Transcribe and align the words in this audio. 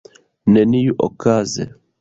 Neniuokaze. 0.51 1.63